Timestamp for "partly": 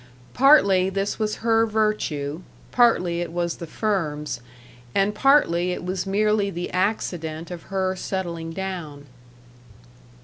0.33-0.89, 2.71-3.21, 5.13-5.73